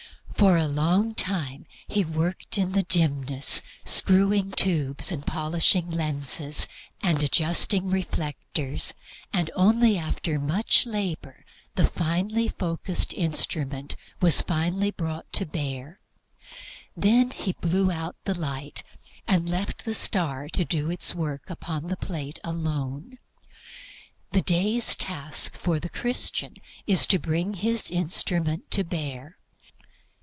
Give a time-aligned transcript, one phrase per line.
[0.33, 6.67] For a long time he worked in the dimness, screwing tubes and polishing lenses
[6.99, 8.95] and adjusting reflectors,
[9.31, 11.45] and only after much labor
[11.75, 15.99] the finely focused instrument was brought to bear.
[16.97, 18.81] Then he blew out the light,
[19.27, 23.19] and left the star to do its work upon the plate alone.
[24.31, 26.55] The day's task for the Christian
[26.87, 29.37] is to bring his instrument to bear.